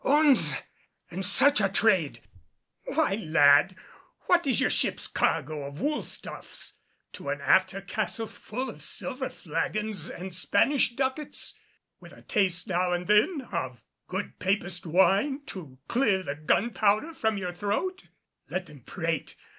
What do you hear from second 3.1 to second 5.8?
lad, what is your ship's cargo of